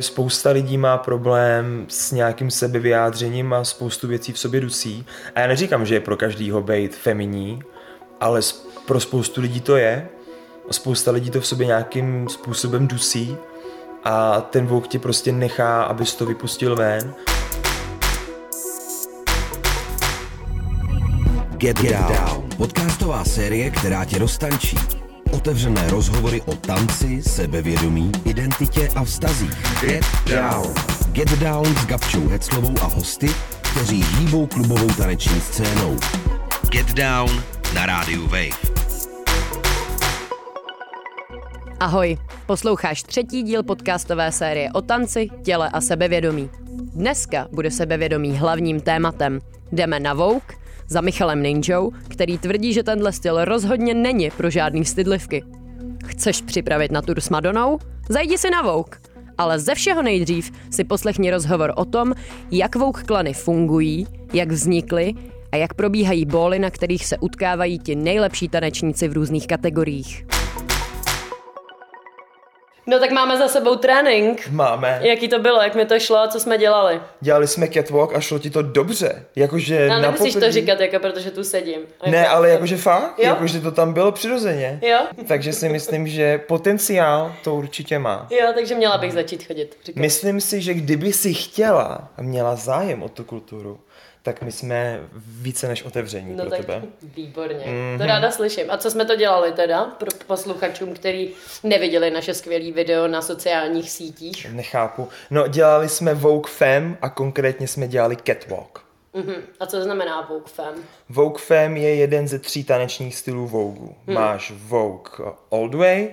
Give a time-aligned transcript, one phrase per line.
[0.00, 5.06] Spousta lidí má problém s nějakým sebevyjádřením a spoustu věcí v sobě dusí.
[5.34, 7.62] A já neříkám, že je pro každýho být feminí,
[8.20, 8.40] ale
[8.86, 10.08] pro spoustu lidí to je.
[10.70, 13.36] Spousta lidí to v sobě nějakým způsobem dusí
[14.04, 17.14] a ten vouk ti prostě nechá, abys to vypustil ven.
[21.56, 22.48] Get, Get Down.
[22.56, 24.78] Podcastová série, která tě roztančí.
[25.32, 29.80] Otevřené rozhovory o tanci, sebevědomí, identitě a vztazích.
[29.80, 30.74] Get Down.
[31.12, 33.26] Get Down s Gabčou Heclovou a hosty,
[33.72, 35.96] kteří hýbou klubovou taneční scénou.
[36.70, 37.42] Get Down
[37.74, 38.78] na rádiu Wave.
[41.80, 46.50] Ahoj, posloucháš třetí díl podcastové série o tanci, těle a sebevědomí.
[46.94, 49.38] Dneska bude sebevědomí hlavním tématem.
[49.72, 50.42] Jdeme na Vouk,
[50.88, 55.44] za Michalem Ninjou, který tvrdí, že tenhle styl rozhodně není pro žádný stydlivky.
[56.06, 57.78] Chceš připravit na tur s Madonou?
[58.08, 59.00] Zajdi si na Vouk.
[59.38, 62.14] Ale ze všeho nejdřív si poslechni rozhovor o tom,
[62.50, 65.14] jak Vouk klany fungují, jak vznikly
[65.52, 70.37] a jak probíhají bóly, na kterých se utkávají ti nejlepší tanečníci v různých kategoriích.
[72.88, 74.48] No tak máme za sebou trénink.
[74.50, 75.00] Máme.
[75.02, 77.00] Jaký to bylo, jak mi to šlo a co jsme dělali?
[77.20, 79.24] Dělali jsme catwalk a šlo ti to dobře.
[79.36, 80.46] Jakože no, na nemusíš poprvý...
[80.46, 81.80] to říkat, jako protože tu sedím.
[81.80, 82.10] Jako...
[82.10, 83.24] Ne, ale jakože fakt, jo?
[83.24, 84.80] jakože to tam bylo přirozeně.
[84.82, 84.98] Jo.
[85.28, 88.26] Takže si myslím, že potenciál to určitě má.
[88.30, 89.76] Jo, takže měla bych začít chodit.
[89.84, 90.00] Říkám.
[90.02, 93.80] Myslím si, že kdyby si chtěla a měla zájem o tu kulturu,
[94.32, 96.82] tak my jsme více než otevření no pro tak tebe.
[97.02, 97.98] Výborně, mm-hmm.
[97.98, 98.70] to ráda slyším.
[98.70, 101.30] A co jsme to dělali teda pro posluchačům, který
[101.62, 104.46] neviděli naše skvělé video na sociálních sítích?
[104.52, 105.08] Nechápu.
[105.30, 108.84] No dělali jsme Vogue Fem a konkrétně jsme dělali Catwalk.
[109.14, 109.40] Mm-hmm.
[109.60, 110.74] A co znamená Vogue Fem?
[111.08, 113.88] Vogue Fem je jeden ze tří tanečních stylů Vogue.
[114.06, 114.14] Hmm.
[114.14, 115.10] Máš Vogue
[115.48, 116.08] Old Way,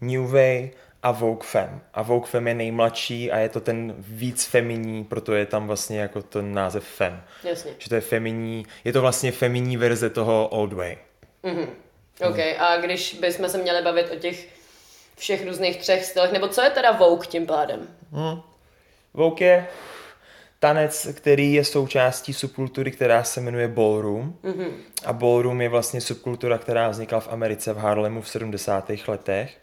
[0.00, 0.70] New Way
[1.02, 1.80] a Vogue Femme.
[1.94, 6.00] A Vogue Femme je nejmladší a je to ten víc feminní, proto je tam vlastně
[6.00, 7.24] jako ten název Femme.
[7.44, 7.72] Jasně.
[7.78, 10.98] Že to je feminní, je to vlastně feminní verze toho Old Way.
[11.44, 11.68] Mm-hmm.
[12.28, 14.48] OK, a když bychom se měli bavit o těch
[15.16, 17.88] všech různých třech stylech, nebo co je teda Vogue tím pádem?
[18.12, 18.40] Hmm.
[19.14, 19.66] Vogue je
[20.58, 24.34] tanec, který je součástí subkultury, která se jmenuje ballroom.
[24.44, 24.70] Mm-hmm.
[25.04, 28.90] A ballroom je vlastně subkultura, která vznikla v Americe v Harlemu v 70.
[29.08, 29.58] letech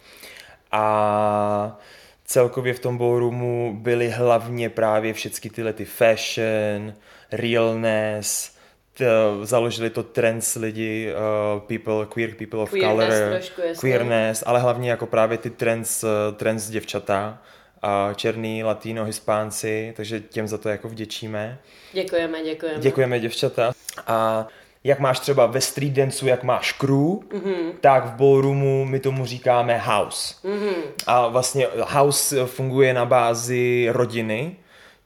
[0.76, 1.80] a
[2.26, 6.94] celkově v tom ballroomu byly hlavně právě všechny tyhle ty fashion,
[7.32, 8.56] realness,
[8.94, 9.06] t,
[9.44, 14.90] založili to trends lidi, uh, people, queer people of queerness color, trošku, queerness, ale hlavně
[14.90, 17.42] jako právě ty trends, uh, trends děvčata,
[17.82, 21.60] a černý, latino, hispánci, takže těm za to jako vděčíme.
[21.94, 22.80] Děkujeme, děkujeme.
[22.80, 23.74] Děkujeme děvčata.
[24.08, 24.48] A
[24.86, 27.72] jak máš třeba ve street danceu, jak máš crew, mm-hmm.
[27.82, 30.36] tak v ballroomu my tomu říkáme house.
[30.44, 30.76] Mm-hmm.
[31.08, 34.56] A vlastně house funguje na bázi rodiny,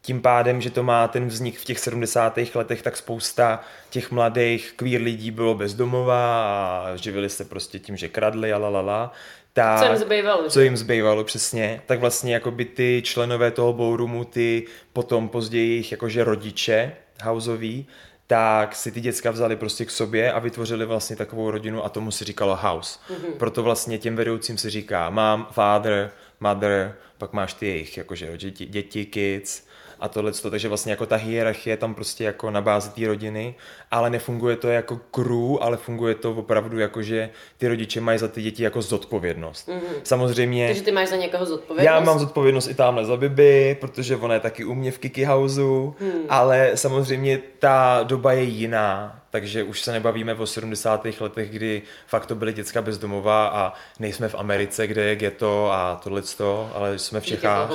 [0.02, 2.40] tím pádem, že to má ten vznik v těch 70.
[2.56, 3.60] letech, tak spousta
[3.90, 9.12] těch mladých queer lidí bylo bezdomová a živili se prostě tím, že kradli a lalala.
[9.54, 10.50] Tak, co jim zbývalo.
[10.50, 11.82] Co jim zbývalo, přesně.
[11.86, 16.92] Tak vlastně jako by ty členové toho ballroomu, ty potom později jejich jakože rodiče
[17.24, 17.88] houseoví,
[18.30, 22.12] tak si ty děcka vzali prostě k sobě a vytvořili vlastně takovou rodinu a tomu
[22.12, 23.00] se říkalo house.
[23.10, 23.34] Mm-hmm.
[23.38, 28.66] Proto vlastně těm vedoucím se říká mám, father, mother, pak máš ty jejich jakože děti,
[28.66, 29.64] děti kids
[30.00, 30.32] a tohle.
[30.50, 33.56] Takže vlastně jako ta hierarchie tam prostě jako na bázi té rodiny,
[33.92, 38.28] ale nefunguje to jako crew, ale funguje to opravdu jako, že ty rodiče mají za
[38.28, 39.68] ty děti jako zodpovědnost.
[39.68, 40.02] Mm-hmm.
[40.04, 40.68] Samozřejmě.
[40.68, 41.86] Takže ty máš za někoho zodpovědnost?
[41.86, 45.24] Já mám zodpovědnost i tamhle za Bibi, protože ona je taky u mě v Kiki
[45.24, 46.24] Houseu, hmm.
[46.30, 51.08] ale samozřejmě ta doba je jiná, takže už se nebavíme o 70.
[51.20, 56.00] letech, kdy fakt to byly děcka bezdomová a nejsme v Americe, kde je ghetto a
[56.04, 56.22] tohle,
[56.74, 57.72] ale jsme v Čechách.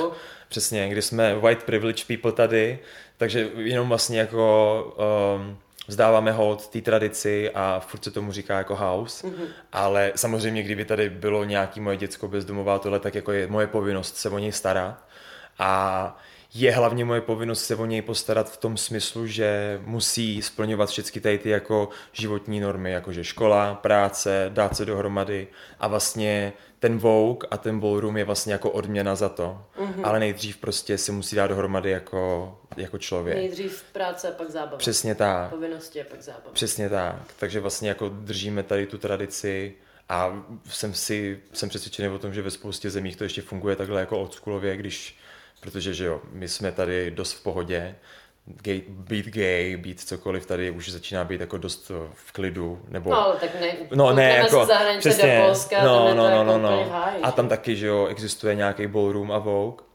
[0.49, 2.79] Přesně, kdy jsme white privilege people tady,
[3.17, 4.95] takže jenom vlastně jako
[5.37, 5.57] um,
[5.87, 9.47] vzdáváme hold té tradici a furt se tomu říká jako house, mm-hmm.
[9.71, 14.17] ale samozřejmě, kdyby tady bylo nějaký moje děcko bezdomová tohle, tak jako je moje povinnost
[14.17, 15.03] se o něj starat
[15.59, 16.17] a
[16.55, 21.21] je hlavně moje povinnost se o něj postarat v tom smyslu, že musí splňovat všechny
[21.21, 25.47] tady ty jako životní normy, jakože škola, práce, dát se dohromady
[25.79, 29.61] a vlastně ten Vogue a ten ballroom je vlastně jako odměna za to.
[29.77, 30.01] Mm-hmm.
[30.03, 33.37] Ale nejdřív prostě se musí dát dohromady jako, jako člověk.
[33.37, 34.77] Nejdřív práce a pak zábava.
[34.77, 35.49] Přesně tak.
[35.49, 36.51] Povinnosti a pak zábava.
[36.53, 37.33] Přesně tak.
[37.39, 39.73] Takže vlastně jako držíme tady tu tradici
[40.09, 43.99] a jsem si, jsem přesvědčený o tom, že ve spoustě zemích to ještě funguje takhle
[43.99, 45.17] jako oldschoolově, když,
[45.65, 47.95] protože že jo, my jsme tady dost v pohodě,
[48.45, 53.09] gay, být gay, být cokoliv tady už začíná být jako dost v klidu, nebo...
[53.09, 54.67] No, ale tak ne, no, ne jako,
[54.99, 56.93] přesně, do Polska, no, no, no, no, jako no, no.
[57.23, 59.85] A tam taky, že jo, existuje nějaký ballroom a vogue.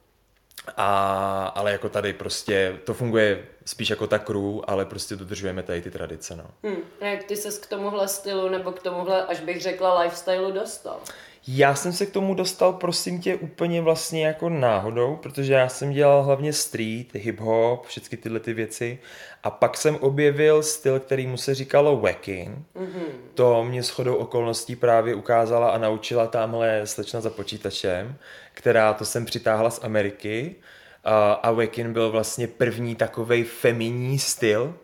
[0.76, 5.82] A, ale jako tady prostě to funguje spíš jako ta crew, ale prostě dodržujeme tady
[5.82, 6.44] ty tradice, no.
[6.64, 6.82] Hmm.
[7.00, 11.00] Jak ty ses k tomuhle stylu nebo k tomuhle, až bych řekla, lifestylu dostal?
[11.48, 15.92] Já jsem se k tomu dostal, prosím tě, úplně vlastně jako náhodou, protože já jsem
[15.92, 18.98] dělal hlavně street, hip-hop, všechny tyhle ty věci
[19.42, 22.58] a pak jsem objevil styl, který mu se říkalo wacking.
[22.76, 23.08] Mm-hmm.
[23.34, 28.16] To mě shodou okolností právě ukázala a naučila tamhle slečna za počítačem,
[28.54, 30.56] která to jsem přitáhla z Ameriky
[31.04, 34.74] a, a wacking byl vlastně první takovej feminní styl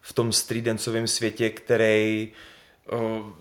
[0.00, 2.32] v tom street danceovém světě, který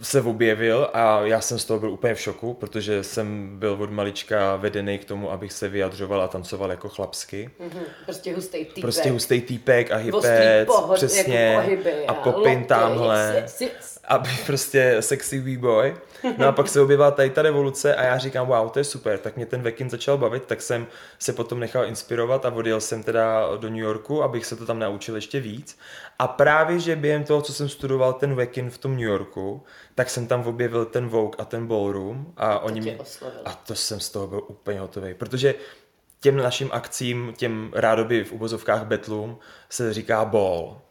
[0.02, 3.92] se objevil a já jsem z toho byl úplně v šoku, protože jsem byl od
[3.92, 7.50] malička vedený k tomu, abych se vyjadřoval a tancoval jako chlapsky.
[7.60, 7.84] Mm-hmm.
[8.06, 8.82] Prostě hustý týpek.
[8.82, 10.26] Prostě hustý týpek a hypec,
[10.94, 11.38] přesně.
[11.38, 13.46] Jako pohyby a, a popin tamhle.
[14.12, 15.96] Aby prostě sexy b-boy.
[16.38, 19.20] No a pak se objevila tady ta revoluce a já říkám, wow, to je super,
[19.20, 20.88] tak mě ten Vekin začal bavit, tak jsem
[21.20, 24.80] se potom nechal inspirovat a odjel jsem teda do New Yorku, abych se to tam
[24.80, 25.78] naučil ještě víc.
[26.20, 29.64] A právě, že během toho, co jsem studoval ten Vekin v tom New Yorku,
[29.96, 32.98] tak jsem tam objevil ten Vogue a ten Ballroom a to oni mě...
[33.46, 35.56] A to jsem z toho byl úplně hotový, protože
[36.20, 39.38] těm našim akcím, těm rádoby v uvozovkách betlům
[39.70, 40.82] se říká ball.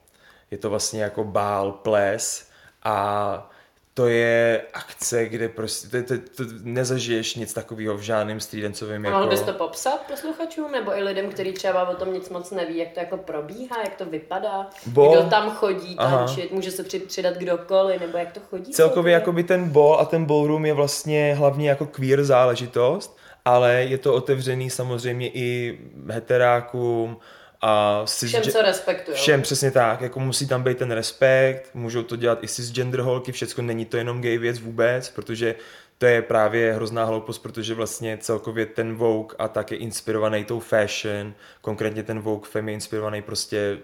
[0.51, 2.50] Je to vlastně jako bál, ples
[2.83, 3.51] a
[3.95, 9.05] to je akce, kde prostě to, to, to nezažiješ nic takového v žádném střídencovém.
[9.05, 9.17] Jako...
[9.17, 12.79] Mohl bys to popsat posluchačům nebo i lidem, kteří třeba o tom nic moc neví,
[12.79, 15.13] jak to jako probíhá, jak to vypadá, ball.
[15.13, 16.55] kdo tam chodí tančit, Aha.
[16.55, 18.73] může se přidat kdokoliv, nebo jak to chodí?
[18.73, 23.73] Celkově jako by ten ball a ten ballroom je vlastně hlavně jako queer záležitost, ale
[23.75, 25.79] je to otevřený samozřejmě i
[26.09, 27.17] heterákům,
[27.61, 29.17] a všem, co respektují.
[29.17, 30.01] Všem, přesně tak.
[30.01, 33.97] Jako musí tam být ten respekt, můžou to dělat i cisgender holky, všechno není to
[33.97, 35.55] jenom gay věc vůbec, protože
[35.99, 40.61] to je právě hrozná hloupost, protože vlastně celkově ten Vogue a tak je inspirovaný tou
[40.61, 43.79] fashion, konkrétně ten Vogue fem je inspirovaný prostě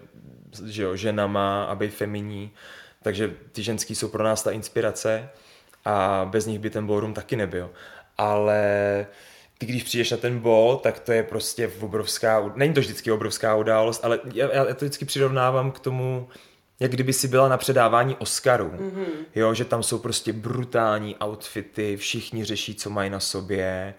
[0.65, 2.51] že jo, ženama a být feminí,
[3.01, 5.29] takže ty ženský jsou pro nás ta inspirace
[5.85, 7.69] a bez nich by ten ballroom taky nebyl.
[8.17, 9.05] Ale
[9.57, 13.55] ty když přijdeš na ten bol, tak to je prostě obrovská, není to vždycky obrovská
[13.55, 16.27] událost, ale já, já to vždycky přirovnávám k tomu,
[16.79, 19.05] jak kdyby si byla na předávání Oscarů, mm-hmm.
[19.35, 23.93] jo, že tam jsou prostě brutální outfity, všichni řeší, co mají na sobě,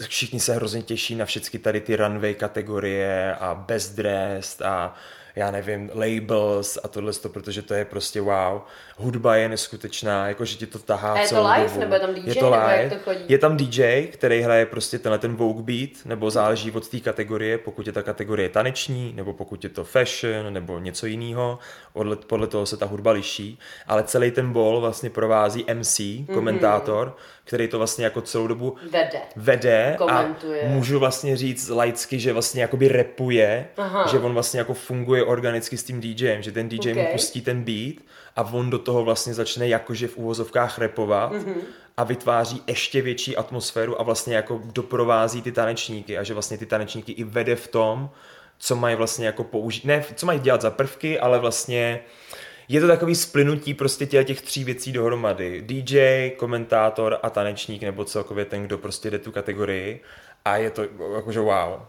[0.00, 4.94] eh, všichni se hrozně těší na všechny tady ty runway kategorie a best dressed a
[5.36, 8.60] já nevím, labels a tohle, protože to je prostě wow.
[8.96, 11.80] Hudba je neskutečná, jakože ti to tahá A je to live, dobu.
[11.80, 13.24] nebo je tam DJ, je to live, nebo jak to chodí?
[13.28, 17.58] Je tam DJ, který hraje prostě tenhle ten Vogue beat, nebo záleží od té kategorie,
[17.58, 21.58] pokud je ta kategorie taneční, nebo pokud je to fashion, nebo něco jiného,
[22.26, 26.34] podle, toho se ta hudba liší, ale celý ten bol vlastně provází MC, mm-hmm.
[26.34, 30.26] komentátor, který to vlastně jako celou dobu vede, vede a
[30.66, 34.06] můžu vlastně říct laicky, že vlastně jakoby repuje, Aha.
[34.10, 36.94] že on vlastně jako funguje organicky s tím DJem, že ten DJ okay.
[36.94, 37.94] mu pustí ten beat
[38.36, 41.54] a on do toho vlastně začne jakože v úvozovkách repovat mm-hmm.
[41.96, 46.66] a vytváří ještě větší atmosféru a vlastně jako doprovází ty tanečníky a že vlastně ty
[46.66, 48.10] tanečníky i vede v tom,
[48.58, 52.00] co mají vlastně jako použít, ne co mají dělat za prvky, ale vlastně
[52.68, 55.62] je to takový splynutí prostě těch, těch tří věcí dohromady.
[55.66, 60.00] DJ, komentátor a tanečník, nebo celkově ten, kdo prostě jde tu kategorii.
[60.48, 60.82] A je to
[61.14, 61.80] jakože wow.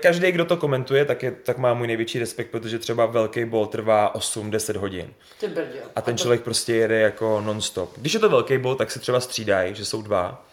[0.00, 3.66] Každý, kdo to komentuje, tak, je, tak má můj největší respekt, protože třeba velký bol
[3.66, 5.14] trvá 8-10 hodin.
[5.40, 5.50] Ty.
[5.96, 7.92] A ten člověk prostě jede jako non-stop.
[7.96, 10.49] Když je to velký bol, tak se třeba střídají, že jsou dva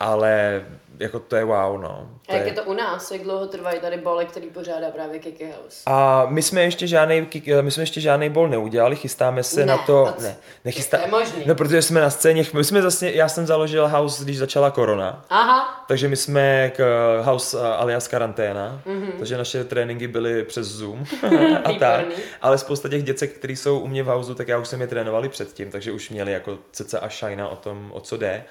[0.00, 0.64] ale
[0.98, 2.08] jako to je wow, no.
[2.26, 2.52] To a jak je...
[2.52, 3.10] je to u nás?
[3.10, 5.82] Jak dlouho trvají tady boly, který pořádá právě Kiki House?
[5.86, 7.28] A my jsme ještě žádný,
[7.60, 11.00] my jsme ještě žádný bol neudělali, chystáme se ne, na to, ne, nechystá...
[11.00, 11.42] je možný.
[11.46, 15.24] No, protože jsme na scéně, my jsme zase, já jsem založil house, když začala korona.
[15.30, 15.84] Aha.
[15.88, 16.82] Takže my jsme k
[17.22, 19.12] house alias karanténa, mm-hmm.
[19.18, 21.04] takže naše tréninky byly přes Zoom
[21.64, 22.06] a tak.
[22.42, 24.86] Ale spousta těch děcek, které jsou u mě v houseu, tak já už jsem je
[24.86, 28.44] trénovali předtím, takže už měli jako cca a šajna o tom, o co jde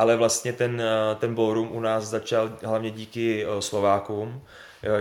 [0.00, 4.42] ale vlastně ten, eh, ten ballroom u nás začal hlavně díky eh, Slovákům,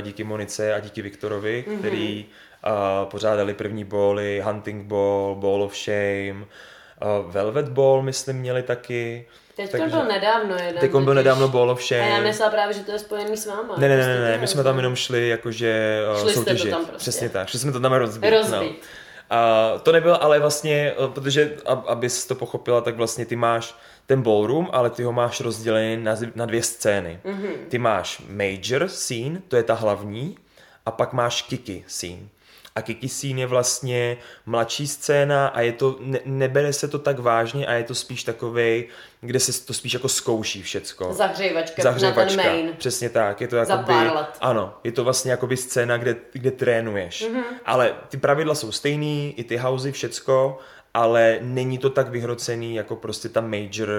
[0.01, 1.79] díky Monice a díky Viktorovi, mm-hmm.
[1.79, 2.25] který
[2.65, 9.27] uh, pořádali první bóly, Hunting Ball, Ball of Shame, uh, Velvet Ball, myslím, měli taky.
[9.55, 10.79] Teď Takže, byl nedávno jeden.
[10.79, 12.03] Teď byl nedávno Ball of Shame.
[12.03, 13.75] A já myslela právě, že to je spojený s váma.
[13.77, 14.37] Ne, ne, ne, ne, ne.
[14.37, 16.59] my jsme tam jenom šli jakože uh, šli soutěžit.
[16.59, 16.97] Jste to tam prostě.
[16.97, 18.31] Přesně tak, šli jsme to tam rozbít.
[18.31, 18.51] rozbít.
[18.51, 19.75] No.
[19.75, 23.75] Uh, to nebylo ale vlastně, protože abys to pochopila, tak vlastně ty máš
[24.09, 27.19] ten ballroom, ale ty ho máš rozdělený na, na dvě scény.
[27.25, 27.53] Mm-hmm.
[27.69, 30.37] Ty máš major scene, to je ta hlavní,
[30.85, 32.27] a pak máš kiki scene.
[32.75, 37.19] A Kiki Scene je vlastně mladší scéna a je to, ne, nebere se to tak
[37.19, 38.87] vážně a je to spíš takovej,
[39.21, 41.13] kde se to spíš jako zkouší všecko.
[41.13, 42.35] Zahřejvačka, Zahřejvačka.
[42.35, 42.75] na ten main.
[42.77, 43.41] Přesně tak.
[43.41, 44.37] Je to Za jakoby, pár let.
[44.41, 47.21] Ano, je to vlastně jakoby scéna, kde, kde trénuješ.
[47.21, 47.43] Mm-hmm.
[47.65, 50.59] Ale ty pravidla jsou stejný, i ty housey, všecko,
[50.99, 53.89] ale není to tak vyhrocený jako prostě ta major,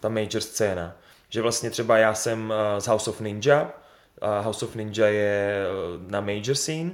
[0.00, 0.96] ta major scéna.
[1.28, 3.72] Že vlastně třeba já jsem uh, z House of Ninja,
[4.42, 6.90] House of Ninja je uh, na major scene,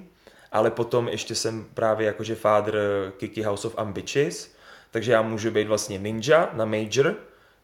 [0.53, 2.75] ale potom ještě jsem právě jakože father
[3.17, 4.51] Kiki House of Ambitious,
[4.91, 7.17] takže já můžu být vlastně ninja na major,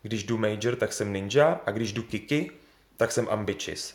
[0.03, 2.51] když jdu major, tak jsem ninja a když jdu Kiki,
[2.97, 3.95] tak jsem ambitious.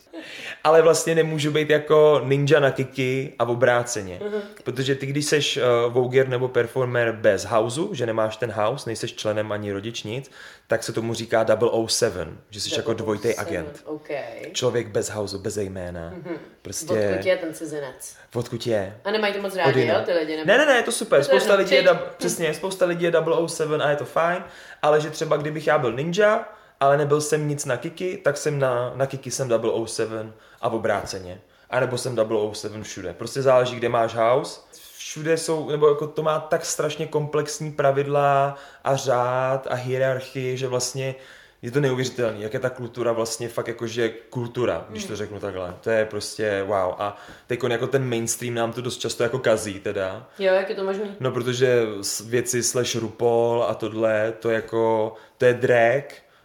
[0.64, 4.20] Ale vlastně nemůžu být jako ninja na kiki a v obráceně.
[4.22, 4.40] Uh-huh.
[4.64, 9.14] Protože ty, když seš uh, voguer nebo performer bez houseu, že nemáš ten house, nejseš
[9.14, 10.30] členem ani rodič nic,
[10.66, 11.46] tak se tomu říká
[11.86, 13.82] 007, že jsi jako dvojitý agent.
[13.84, 14.50] Okay.
[14.52, 16.12] Člověk bez houseu, bez jména.
[16.16, 16.36] Uh-huh.
[16.62, 17.08] Prostě...
[17.10, 18.16] Odkud je ten cizinec?
[18.34, 18.96] Odkud je?
[19.04, 20.36] A nemají to moc rádi, jo, ty lidi?
[20.36, 20.48] Nebo...
[20.48, 21.18] Ne, ne, ne, je to super.
[21.18, 21.84] To spousta lidí je,
[22.16, 23.12] přesně, spousta lidí je
[23.46, 24.44] 007 a je to fajn,
[24.82, 26.48] ale že třeba kdybych já byl ninja,
[26.82, 29.50] ale nebyl jsem nic na Kiki, tak jsem na, na Kiki jsem
[29.86, 31.40] 007 a v obráceně.
[31.70, 32.18] A nebo jsem
[32.52, 33.12] 007 všude.
[33.12, 34.60] Prostě záleží, kde máš house.
[34.96, 40.68] Všude jsou, nebo jako to má tak strašně komplexní pravidla a řád a hierarchii, že
[40.68, 41.14] vlastně
[41.62, 45.16] je to neuvěřitelné, jak je ta kultura vlastně fakt jakože kultura, když to hmm.
[45.16, 45.74] řeknu takhle.
[45.80, 46.94] To je prostě wow.
[46.98, 50.26] A teď jako ten mainstream nám to dost často jako kazí teda.
[50.38, 51.16] Jo, jak je to možné?
[51.20, 51.82] No, protože
[52.26, 56.04] věci slash RuPaul a tohle, to jako, to je drag,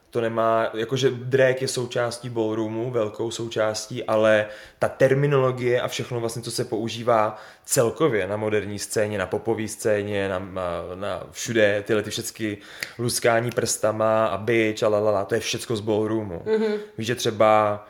[0.10, 4.48] to nemá, jakože drag je součástí ballroomu, velkou součástí, ale
[4.80, 10.30] ta terminologie a všechno vlastně, co se používá celkově na moderní scéně, na popové scéně,
[10.30, 12.58] na, na, na všude tyhle ty všechny
[13.00, 16.42] luskání prstama a bitch a lalala, to je všecko z ballroomu.
[16.46, 16.78] Mm-hmm.
[16.98, 17.86] Víš, že třeba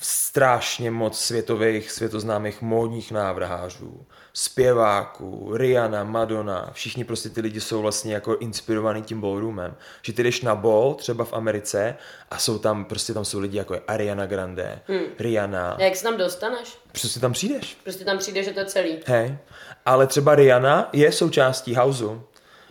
[0.00, 8.14] strašně moc světových, světoznámých módních návrhářů, zpěváků, Rihanna, Madonna, všichni prostě ty lidi jsou vlastně
[8.14, 9.76] jako inspirovaný tím ballroomem.
[10.02, 11.96] Že ty jdeš na ball třeba v Americe
[12.30, 15.04] a jsou tam, prostě tam jsou lidi jako je Ariana Grande, hmm.
[15.18, 15.70] Rihanna.
[15.70, 16.78] A jak se tam dostaneš?
[16.92, 17.78] Prostě tam přijdeš.
[17.82, 18.98] Prostě tam přijdeš, že to je celý.
[19.06, 19.38] Hej,
[19.86, 22.22] ale třeba Rihanna je součástí houseu.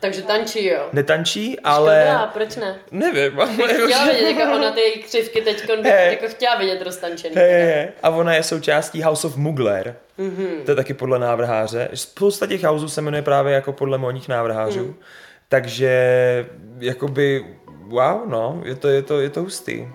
[0.04, 0.90] Takže tančí, jo?
[0.94, 2.04] Netančí, ale...
[2.06, 2.76] Škoda, proč ne?
[2.92, 3.40] Nevím.
[3.40, 6.12] Ale chtěla vidět, jako ona ty křivky teď hey.
[6.12, 7.36] jako chtěla vidět roztančený.
[7.36, 7.88] Hey, hey.
[8.04, 9.96] A ona je součástí House of Mugler.
[10.20, 10.64] Mm-hmm.
[10.66, 11.90] To je taky podle návrháře.
[11.94, 14.86] Spousta těch houseů se jmenuje právě jako podle módních návrhářů.
[14.86, 14.96] Mm.
[15.50, 15.96] Takže
[16.80, 17.46] jakoby
[17.88, 19.88] wow, no, je to, je to, je to hustý.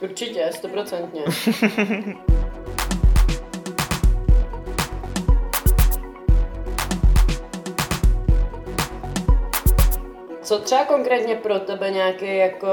[0.00, 1.22] Určitě, stoprocentně.
[10.44, 12.68] Co třeba konkrétně pro tebe nějaký jako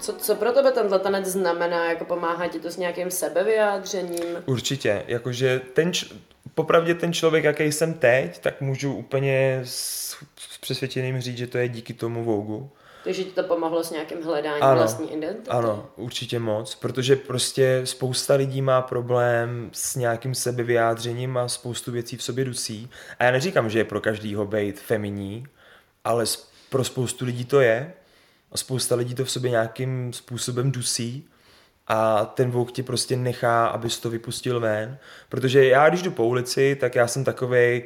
[0.00, 1.90] co, co pro tebe ten tanec znamená?
[1.90, 4.24] Jako pomáhá ti to s nějakým sebevyjádřením?
[4.46, 6.06] Určitě, jakože ten, č-
[6.54, 11.58] popravdě ten člověk, jaký jsem teď, tak můžu úplně s, s přesvědčeným říct, že to
[11.58, 12.70] je díky tomu Vogu.
[13.04, 15.50] Takže ti to pomohlo s nějakým hledáním ano, vlastní identity?
[15.50, 22.16] Ano, určitě moc, protože prostě spousta lidí má problém s nějakým sebevyjádřením a spoustu věcí
[22.16, 22.90] v sobě dusí.
[23.18, 25.46] A já neříkám, že je pro každýho být feminí,
[26.04, 26.26] ale
[26.70, 27.92] pro spoustu lidí to je
[28.52, 31.28] a spousta lidí to v sobě nějakým způsobem dusí
[31.86, 34.98] a ten vouk ti prostě nechá, abys to vypustil ven.
[35.28, 37.84] Protože já, když jdu po ulici, tak já jsem takovej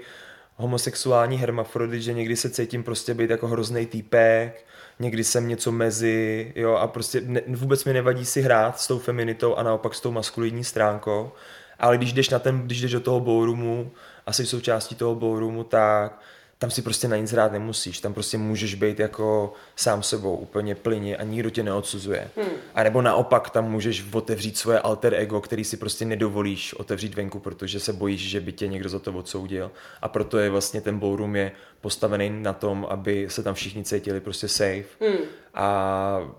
[0.56, 4.66] homosexuální hermafrodit, že někdy se cítím prostě být jako hrozný týpek,
[4.98, 8.98] někdy jsem něco mezi, jo, a prostě ne, vůbec mi nevadí si hrát s tou
[8.98, 11.32] feminitou a naopak s tou maskulinní stránkou,
[11.78, 13.90] ale když jdeš, na ten, když jdeš do toho ballroomu
[14.26, 16.20] a jsi součástí toho ballroomu, tak
[16.62, 20.74] tam si prostě na nic hrát nemusíš, tam prostě můžeš být jako sám sebou úplně
[20.74, 22.30] plyně a nikdo tě neodsuzuje.
[22.36, 22.50] Hmm.
[22.74, 27.38] A nebo naopak tam můžeš otevřít svoje alter ego, který si prostě nedovolíš otevřít venku,
[27.38, 29.70] protože se bojíš, že by tě někdo za to odsoudil.
[30.02, 34.20] A proto je vlastně ten ballroom je postavený na tom, aby se tam všichni cítili
[34.20, 34.84] prostě safe.
[35.00, 35.18] Hmm.
[35.54, 36.30] A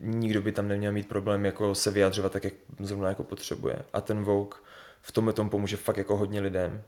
[0.00, 3.76] nikdo by tam neměl mít problém jako se vyjadřovat tak, jak zrovna jako potřebuje.
[3.92, 4.60] A ten Vogue
[5.02, 6.82] v tomhle tom pomůže fakt jako hodně lidem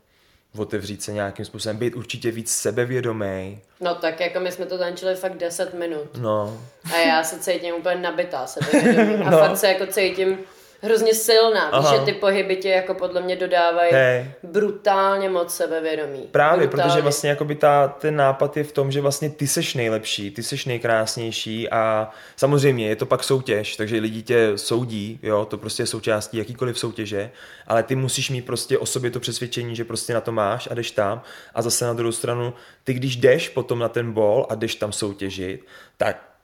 [0.56, 3.61] otevřít se nějakým způsobem, být určitě víc sebevědomý.
[3.80, 6.16] No tak jako my jsme to tančili fakt 10 minut.
[6.18, 6.61] No.
[6.94, 9.14] A já se cítím úplně nabitá sebevědomí.
[9.25, 9.38] A no.
[9.38, 10.38] fakt se jako cítím
[10.84, 11.68] hrozně silná.
[11.68, 11.96] Aha.
[11.96, 14.30] Že ty pohyby tě jako podle mě dodávají hey.
[14.42, 16.28] brutálně moc sebevědomí.
[16.30, 16.90] Právě, brutálně.
[16.90, 20.42] protože vlastně jakoby ta, ten nápad je v tom, že vlastně ty seš nejlepší, ty
[20.42, 25.82] seš nejkrásnější a samozřejmě je to pak soutěž, takže lidi tě soudí, jo, to prostě
[25.82, 27.30] je součástí jakýkoliv soutěže,
[27.66, 30.74] ale ty musíš mít prostě o sobě to přesvědčení, že prostě na to máš a
[30.74, 31.22] jdeš tam
[31.54, 34.92] a zase na druhou stranu, ty když jdeš potom na ten bol a jdeš tam
[34.92, 36.34] soutěžit, tak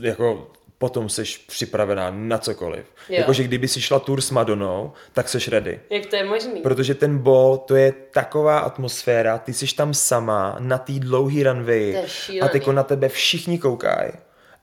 [0.00, 2.84] jako potom seš připravená na cokoliv.
[3.08, 5.80] Jakože kdyby si šla tour s Madonou, tak seš ready.
[5.90, 6.60] Jak to je možný?
[6.60, 12.04] Protože ten bol, to je taková atmosféra, ty jsi tam sama na té dlouhý runway
[12.40, 14.12] a teďko na tebe všichni koukají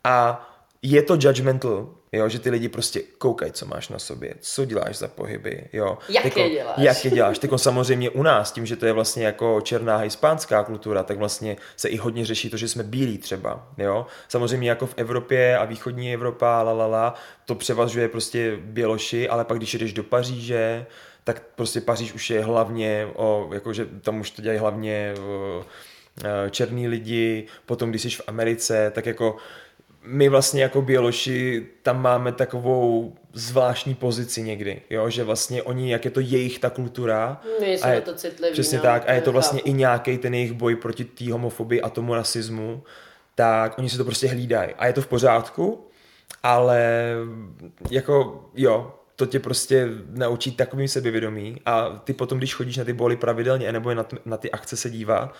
[0.03, 0.47] a
[0.81, 4.97] je to judgmental, jo, že ty lidi prostě koukají, co máš na sobě, co děláš
[4.97, 5.97] za pohyby, jo.
[6.09, 6.75] Jak Teďko- je děláš.
[6.77, 7.39] Jak je děláš.
[7.39, 11.57] Teďko samozřejmě u nás, tím, že to je vlastně jako černá hispánská kultura, tak vlastně
[11.77, 14.05] se i hodně řeší to, že jsme bílí třeba, jo.
[14.27, 17.13] Samozřejmě jako v Evropě a východní Evropa, la, la, la,
[17.45, 20.85] to převažuje prostě běloši, ale pak když jdeš do Paříže,
[21.23, 25.65] tak prostě Paříž už je hlavně, o, jakože tam už to dělají hlavně o,
[26.23, 29.37] eh, černí lidi, potom když jsi v Americe, tak jako
[30.03, 36.05] my vlastně jako běloši tam máme takovou zvláštní pozici někdy, jo, že vlastně oni, jak
[36.05, 37.41] je to jejich ta kultura.
[37.81, 39.03] A je, to citliví, Přesně no, tak.
[39.07, 39.69] A je to to vlastně chápu.
[39.69, 42.83] i nějaký ten jejich boj proti té homofobii a tomu rasismu,
[43.35, 44.69] tak oni si to prostě hlídají.
[44.77, 45.87] A je to v pořádku,
[46.43, 47.13] ale
[47.91, 52.93] jako jo, to tě prostě naučí takovým sebevědomí a ty potom, když chodíš na ty
[52.93, 55.35] boly pravidelně nebo je na, t- na ty akce se dívat,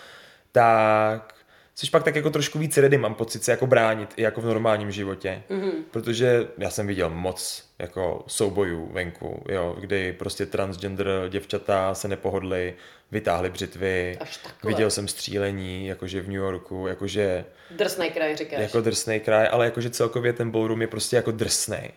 [0.52, 1.34] tak
[1.76, 4.46] Což pak tak jako trošku víc ready, mám pocit se jako bránit i jako v
[4.46, 5.44] normálním životě.
[5.50, 5.72] Mm-hmm.
[5.92, 12.74] Protože já jsem viděl moc jako soubojů venku, jo, kdy prostě transgender děvčata se nepohodly,
[13.12, 14.20] vytáhly břitvy,
[14.64, 18.62] viděl jsem střílení, jakože v New Yorku, jakože Drsnej kraj říkáš.
[18.62, 21.92] jako drsný kraj, ale jakože celkově ten ballroom je prostě jako drsný.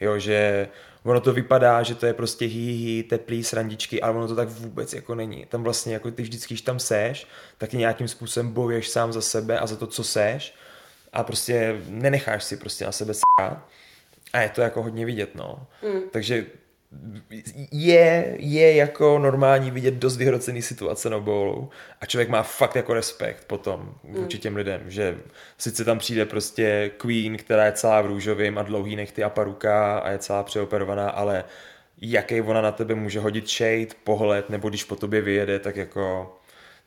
[0.00, 0.68] Jo, že
[1.02, 4.94] ono to vypadá, že to je prostě hý, teplý srandičky, ale ono to tak vůbec
[4.94, 5.46] jako není.
[5.46, 7.26] Tam vlastně jako ty vždycky, když tam seš,
[7.58, 10.54] tak nějakým způsobem bojuješ sám za sebe a za to, co seš
[11.12, 13.68] a prostě nenecháš si prostě na sebe s***at.
[14.32, 15.66] A je to jako hodně vidět, no.
[15.82, 16.00] Mm.
[16.10, 16.46] Takže
[17.72, 22.94] je, je jako normální vidět dost vyhrocený situace na bowlu a člověk má fakt jako
[22.94, 25.18] respekt potom vůči těm lidem, že
[25.58, 29.98] sice tam přijde prostě queen, která je celá v růžovým a dlouhý nechty a paruka
[29.98, 31.44] a je celá přeoperovaná, ale
[32.00, 36.36] jaký ona na tebe může hodit shade, pohled, nebo když po tobě vyjede, tak jako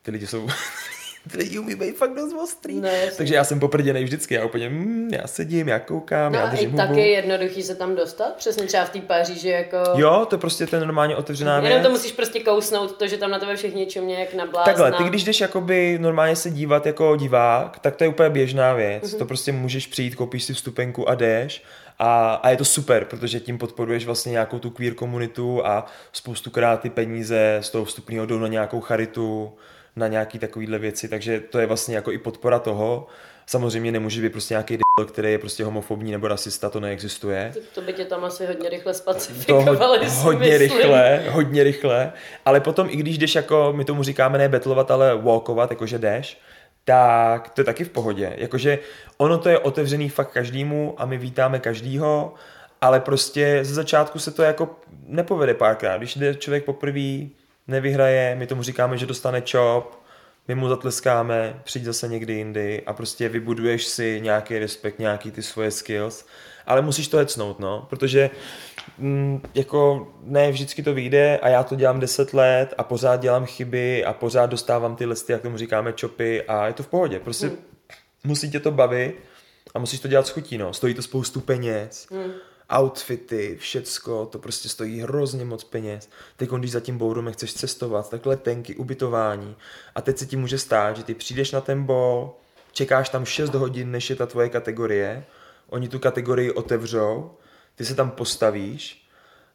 [0.01, 0.47] ty lidi jsou
[1.33, 2.75] lidi umí být fakt dost ostrý.
[2.81, 2.89] No.
[3.17, 6.47] Takže já jsem poprděnej vždycky, já úplně, mm, já sedím, já koukám, No já a
[6.47, 9.77] i držím tak je jednoduchý se tam dostat, přesně třeba v té Paříži, jako...
[9.95, 11.69] Jo, to prostě je normálně otevřená věc.
[11.69, 14.73] Jenom to musíš prostě kousnout, to, že tam na tebe všichni čumě jak na blázna.
[14.73, 18.73] Takhle, ty když jdeš jakoby normálně se dívat jako divák, tak to je úplně běžná
[18.73, 19.03] věc.
[19.03, 19.11] Mhm.
[19.11, 19.17] Mm-hmm.
[19.17, 21.63] To prostě můžeš přijít, koupíš si vstupenku a jdeš.
[21.99, 26.81] A, a je to super, protože tím podporuješ vlastně nějakou tu queer komunitu a spoustukrát
[26.81, 29.53] ty peníze z toho vstupního jdou na nějakou charitu,
[29.95, 33.07] na nějaký takovýhle věci, takže to je vlastně jako i podpora toho.
[33.45, 37.51] Samozřejmě nemůže být prostě nějaký d***l, který je prostě homofobní nebo rasista, to neexistuje.
[37.53, 40.59] To, to by tě tam asi hodně rychle To spacifikovali, ho, si hodně myslím.
[40.59, 42.11] rychle, hodně rychle,
[42.45, 46.41] ale potom i když jdeš jako, my tomu říkáme ne betlovat, ale walkovat, jakože jdeš,
[46.85, 48.33] tak to je taky v pohodě.
[48.37, 48.79] Jakože
[49.17, 52.33] ono to je otevřený fakt každému a my vítáme každýho,
[52.81, 54.75] ale prostě ze začátku se to jako
[55.05, 55.97] nepovede párkrát.
[55.97, 57.27] Když jde člověk poprvé,
[57.69, 60.03] nevyhraje, my tomu říkáme, že dostane čop,
[60.47, 65.43] my mu zatleskáme, přijď zase někdy jindy a prostě vybuduješ si nějaký respekt, nějaký ty
[65.43, 66.25] svoje skills,
[66.65, 68.29] ale musíš to hecnout, no, protože
[68.97, 73.45] mm, jako ne vždycky to vyjde a já to dělám 10 let a pořád dělám
[73.45, 77.19] chyby a pořád dostávám ty listy, jak tomu říkáme, čopy a je to v pohodě,
[77.19, 77.57] prostě Hmm.
[78.23, 79.15] musí tě to bavit
[79.75, 82.31] a musíš to dělat s chutí, no, stojí to spoustu peněz, Hmm.
[82.77, 86.09] Outfity, všecko, to prostě stojí hrozně moc peněz.
[86.37, 89.55] Teď, když za tím bourum chceš cestovat, tak letenky, ubytování.
[89.95, 92.35] A teď se ti může stát, že ty přijdeš na ten bol,
[92.71, 95.25] čekáš tam 6 hodin, než je ta tvoje kategorie,
[95.69, 97.31] oni tu kategorii otevřou,
[97.75, 99.09] ty se tam postavíš,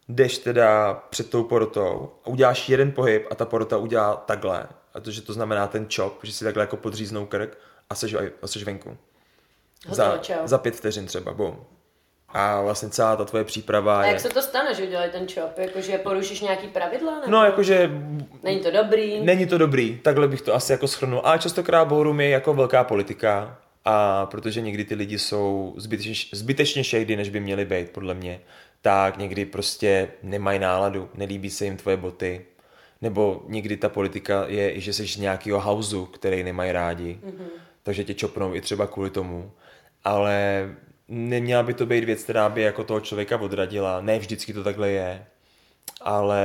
[0.08, 4.68] jdeš teda před tou porotou a uděláš jeden pohyb a ta porota udělá takhle.
[4.94, 7.58] A to, že to znamená ten chop, že si takhle jako podříznou krk
[7.90, 8.96] a seš, a seš venku.
[9.86, 10.34] Hotovo, Za, čau.
[10.44, 11.56] za pět vteřin třeba, bum.
[12.34, 14.10] A vlastně celá ta tvoje příprava A je...
[14.10, 15.58] jak se to stane, že udělají ten čop?
[15.58, 17.14] Jakože porušíš nějaký pravidla?
[17.14, 17.30] Nebo...
[17.30, 17.90] No, jakože
[18.42, 19.20] Není to dobrý?
[19.20, 21.20] není to dobrý, takhle bych to asi jako schrnul.
[21.24, 26.84] Ale častokrát ballroom je jako velká politika, a protože někdy ty lidi jsou zbytečně, zbytečně
[26.84, 28.40] shady, než by měli být, podle mě,
[28.82, 32.44] tak někdy prostě nemají náladu, nelíbí se jim tvoje boty,
[33.02, 37.46] nebo někdy ta politika je, i že jsi z nějakého houseu, který nemají rádi, mm-hmm.
[37.82, 39.52] takže tě čopnou i třeba kvůli tomu.
[40.04, 40.68] Ale
[41.08, 44.00] neměla by to být věc, která by jako toho člověka odradila.
[44.00, 45.26] Ne vždycky to takhle je,
[46.00, 46.44] ale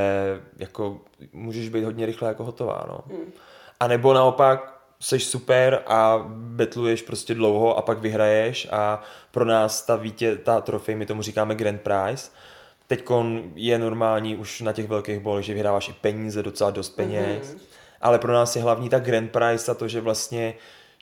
[0.58, 1.02] jako
[1.34, 3.00] můžeš být hodně rychle jako hotová, no.
[3.17, 3.32] Mm.
[3.80, 9.82] A nebo naopak seš super a betluješ prostě dlouho a pak vyhraješ a pro nás
[9.82, 12.30] ta vítě, ta trofej, my tomu říkáme Grand Prize,
[12.89, 13.06] Teď
[13.56, 17.60] je normální už na těch velkých bolech, že vyhráváš i peníze, docela dost peněz, mm-hmm.
[18.02, 20.54] ale pro nás je hlavní ta Grand Prize a to, že vlastně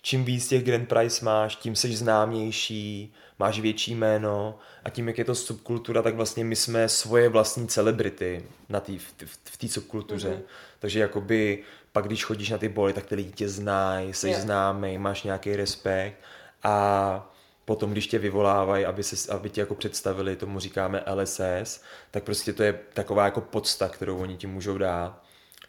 [0.08, 5.18] čím víc těch Grand Prize máš, tím jsi známější, máš větší jméno a tím, jak
[5.18, 9.68] je to subkultura, tak vlastně my jsme svoje vlastní celebrity na tý, v, v té
[9.68, 10.30] subkultuře.
[10.30, 10.80] Mm-hmm.
[10.80, 14.42] Takže jakoby pak, když chodíš na ty boly, tak ty lidi tě znají, jsi yeah.
[14.42, 16.18] známý, máš nějaký respekt
[16.64, 17.34] a
[17.66, 22.54] potom, když tě vyvolávají, aby, se, aby tě jako představili, tomu říkáme LSS, tak prostě
[22.54, 25.24] to je taková jako podsta, kterou oni ti můžou dát.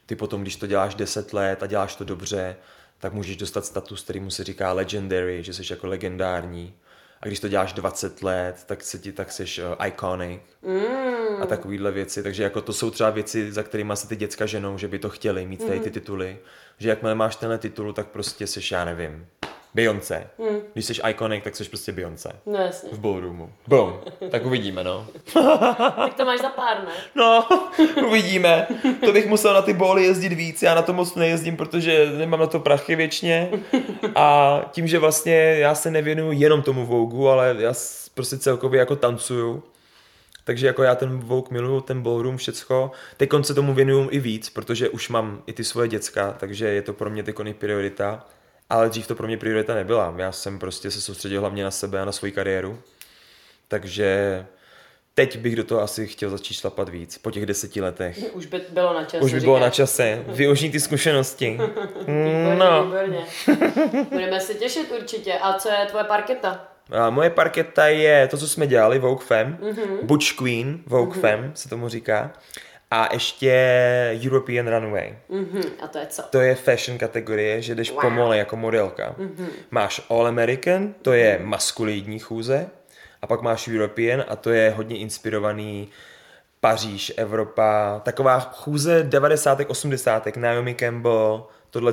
[0.07, 2.57] Ty potom, když to děláš 10 let a děláš to dobře,
[2.99, 6.75] tak můžeš dostat status, který mu se říká legendary, že jsi jako legendární.
[7.21, 11.43] A když to děláš 20 let, tak se ti tak jsi uh, iconic mm.
[11.43, 12.23] a takovýhle věci.
[12.23, 15.09] Takže jako to jsou třeba věci, za kterými se ty děcka ženou, že by to
[15.09, 15.93] chtěli mít tady ty mm.
[15.93, 16.39] tituly.
[16.79, 19.27] Že jakmile máš tenhle titul, tak prostě jsi, já nevím,
[19.75, 20.27] Beyoncé.
[20.39, 20.61] Hmm.
[20.73, 22.33] Když jsi iconic, tak jsi prostě Beyoncé.
[22.47, 22.89] No jasně.
[22.93, 23.53] V ballroomu.
[23.67, 24.01] Boom.
[24.31, 25.07] Tak uvidíme, no.
[25.97, 26.93] tak to máš za pár, ne?
[27.15, 27.49] No,
[28.07, 28.67] uvidíme.
[29.05, 30.63] To bych musel na ty bóly jezdit víc.
[30.63, 33.51] Já na to moc nejezdím, protože nemám na to prachy věčně.
[34.15, 37.75] A tím, že vlastně já se nevěnuju jenom tomu Vogu, ale já
[38.15, 39.63] prostě celkově jako tancuju.
[40.45, 42.91] Takže jako já ten Vogue miluju, ten ballroom, všecko.
[43.17, 46.83] Teď se tomu věnuju i víc, protože už mám i ty svoje děcka, takže je
[46.83, 48.27] to pro mě teď priorita
[48.71, 50.15] ale dřív to pro mě priorita nebyla.
[50.17, 52.79] Já jsem prostě se soustředil hlavně na sebe a na svoji kariéru.
[53.69, 54.47] Takže
[55.15, 58.19] teď bych do toho asi chtěl začít šlapat víc, po těch deseti letech.
[58.33, 59.25] Už by bylo na čase.
[59.25, 60.25] Už by bylo na čase.
[60.27, 61.51] Využít ty zkušenosti.
[61.99, 62.85] výborně, no.
[62.85, 63.27] výborně.
[64.11, 65.35] Budeme se těšit určitě.
[65.35, 66.69] A co je tvoje parketa?
[66.91, 69.99] A moje parketa je to, co jsme dělali, Vogue Femme, mm-hmm.
[70.03, 71.21] Butch Queen, Vogue mm-hmm.
[71.21, 72.33] Femme se tomu říká
[72.91, 75.15] a ještě European Runway.
[75.31, 75.65] Mm-hmm.
[75.81, 76.23] A to je co?
[76.23, 78.01] To je fashion kategorie, že jdeš wow.
[78.01, 79.15] pomole jako modelka.
[79.19, 79.49] Mm-hmm.
[79.71, 82.71] Máš All American, to je maskulinní chůze,
[83.23, 85.89] a pak máš European a to je hodně inspirovaný
[86.61, 89.61] Paříž, Evropa, taková chůze 90.
[89.69, 90.37] 80.
[90.37, 91.93] Naomi Campbell, tohle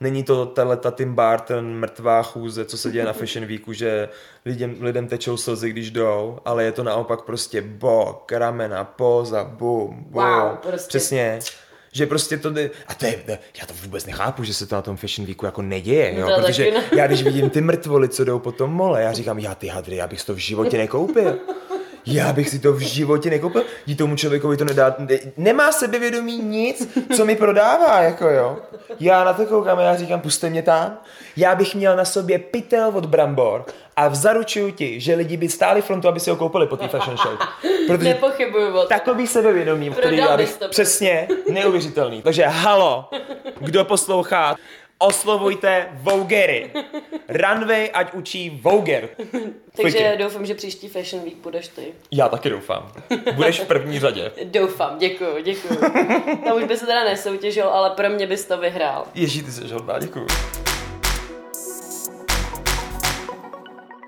[0.00, 4.08] Není to tato Tim Barton mrtvá chůze, co se děje na Fashion Weeku, že
[4.44, 10.04] lidem, lidem tečou slzy, když jdou, ale je to naopak prostě bok, ramena, poza, bum,
[10.08, 10.22] bum.
[10.22, 10.88] Wow, prostě.
[10.88, 11.40] Přesně
[11.92, 14.82] že prostě to jde, a to je, já to vůbec nechápu, že se to na
[14.82, 18.38] tom Fashion Weeku jako neděje, jo, to protože já když vidím ty mrtvoly, co jdou
[18.38, 21.38] po tom mole, já říkám, já ty hadry, já bych to v životě nekoupil.
[22.06, 23.64] Já bych si to v životě nekoupil.
[23.86, 24.94] Dí tomu člověkovi to nedá.
[24.98, 28.56] Ne, nemá sebevědomí nic, co mi prodává, jako jo.
[29.00, 30.98] Já na to koukám a já říkám, puste mě tam.
[31.36, 33.64] Já bych měl na sobě pytel od brambor
[33.96, 37.16] a zaručuju ti, že lidi by stáli frontu, aby si ho koupili po té fashion
[37.16, 37.38] show.
[37.86, 42.22] Protože Nepochybuju o Takový sebevědomí, který já bych, to přesně, neuvěřitelný.
[42.22, 43.10] Takže halo,
[43.60, 44.56] kdo poslouchá,
[44.98, 46.70] oslovujte Vogery.
[47.28, 49.08] Runway, ať učí Voger.
[49.16, 49.48] Takže
[49.82, 50.16] Pojďte.
[50.16, 51.94] doufám, že příští Fashion Week budeš ty.
[52.10, 52.92] Já taky doufám.
[53.34, 54.32] Budeš v první řadě.
[54.44, 55.80] doufám, děkuju, děkuju.
[56.44, 59.04] Tam už by se teda nesoutěžil, ale pro mě bys to vyhrál.
[59.14, 60.26] Ježí, ty jsi žodbá, děkuju.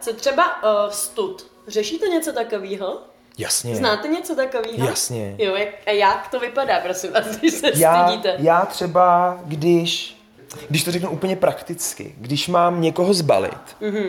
[0.00, 1.46] Co třeba uh, stud?
[1.68, 2.98] Řešíte něco takového?
[3.38, 3.76] Jasně.
[3.76, 4.88] Znáte něco takového?
[4.88, 5.34] Jasně.
[5.38, 8.36] Jo, jak, a jak to vypadá, prosím vás, když se já, stydíte?
[8.38, 10.19] Já třeba, když
[10.68, 14.08] když to řeknu úplně prakticky, když mám někoho zbalit, mm-hmm.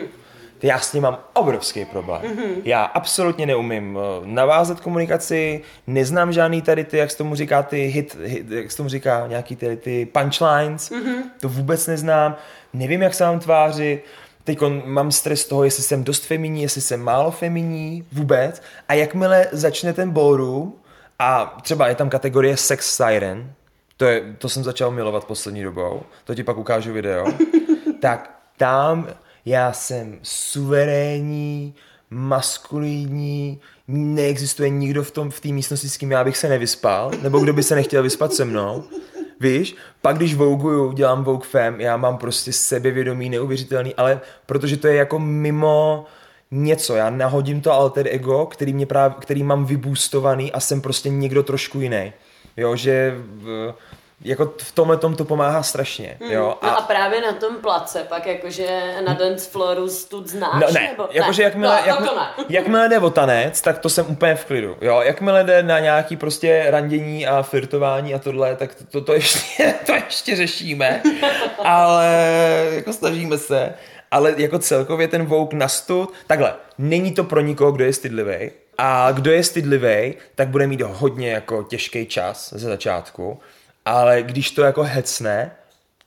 [0.62, 2.22] já s ním mám obrovský problém.
[2.22, 2.54] Mm-hmm.
[2.64, 7.86] Já absolutně neumím eh, navázat komunikaci, neznám žádný tady ty, jak se tomu říká, ty
[7.86, 11.22] hit, hit jak se tomu říká, nějaký tady ty punchlines, mm-hmm.
[11.40, 12.36] to vůbec neznám,
[12.72, 14.04] nevím, jak se mám tvářit,
[14.44, 18.62] Teď mám stres toho, jestli jsem dost feminní, jestli jsem málo feminní, vůbec.
[18.88, 20.72] A jakmile začne ten ballroom,
[21.18, 23.52] a třeba je tam kategorie sex siren,
[23.96, 27.26] to, je, to jsem začal milovat poslední dobou, to ti pak ukážu video,
[28.00, 29.08] tak tam
[29.46, 31.74] já jsem suverénní,
[32.10, 37.38] maskulinní, neexistuje nikdo v tom v té místnosti, s kým já bych se nevyspal, nebo
[37.38, 38.84] kdo by se nechtěl vyspat se mnou.
[39.40, 44.86] Víš, pak když vouguju, dělám Vogue Fem, já mám prostě sebevědomí neuvěřitelný, ale protože to
[44.86, 46.06] je jako mimo
[46.50, 51.08] něco, já nahodím to alter ego, který, mě právě, který mám vybůstovaný a jsem prostě
[51.08, 52.12] někdo trošku jiný.
[52.56, 53.74] Jo, že v,
[54.24, 56.16] jako v tomhle tom to pomáhá strašně.
[56.20, 56.30] Mm.
[56.30, 56.58] Jo?
[56.62, 60.60] A, no a právě na tom place, pak jakože na dance flooru tu znáš?
[60.60, 61.08] No, ne, nebo?
[61.10, 62.44] jakože jakmile, no, jakmile, ne.
[62.48, 64.76] jakmile jde o tanec, tak to jsem úplně v klidu.
[64.80, 65.00] Jo?
[65.00, 69.74] Jakmile jde na nějaký prostě randění a flirtování a tohle, tak to, to, to, ještě,
[69.86, 71.02] to ještě řešíme,
[71.64, 72.08] ale
[72.70, 73.74] jako snažíme se.
[74.10, 78.50] Ale jako celkově ten vouk na stud, takhle, není to pro nikoho, kdo je stydlivý,
[78.84, 83.40] a kdo je stydlivý, tak bude mít hodně jako těžký čas ze začátku,
[83.84, 85.52] ale když to jako hecne,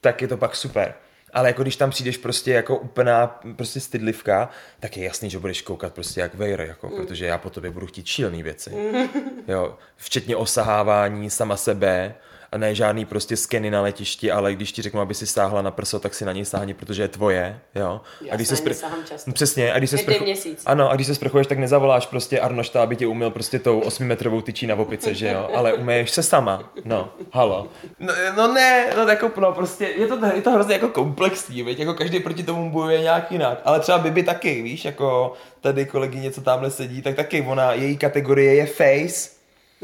[0.02, 0.94] tak je to pak super.
[1.34, 5.62] Ale jako když tam přijdeš prostě jako úplná prostě stydlivka, tak je jasný, že budeš
[5.62, 6.96] koukat prostě jak vejr, jako, mm.
[6.96, 8.70] protože já po tobě budu chtít šílený věci.
[8.70, 9.08] Mm.
[9.48, 12.16] Jo, včetně osahávání sama sebe,
[12.56, 15.72] a ne žádný prostě skeny na letišti, ale když ti řeknu, aby si stáhla na
[15.72, 18.02] prso, tak si na něj sáhni, protože je tvoje, jo.
[18.22, 18.74] Já a když se spr...
[19.10, 19.32] často.
[19.32, 20.26] Přesně, a když se sprchu...
[20.66, 24.08] Ano, a když se sprchuješ, tak nezavoláš prostě Arnošta, aby tě umyl prostě tou 8
[24.08, 27.68] metrovou tyčí na opice, že jo, ale umeješ se sama, no, halo.
[28.00, 31.80] No, no ne, no jako, no prostě, je to, je to hrozně jako komplexní, veď,
[31.80, 36.32] jako každý proti tomu bojuje nějak jinak, ale třeba Bibi taky, víš, jako tady kolegyně,
[36.32, 39.35] co tamhle sedí, tak taky ona, její kategorie je face,